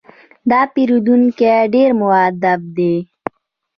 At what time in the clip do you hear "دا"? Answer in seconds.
0.49-0.61